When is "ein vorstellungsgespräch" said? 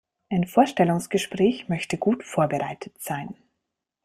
0.31-1.69